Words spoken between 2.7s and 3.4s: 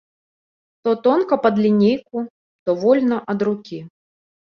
вольна ад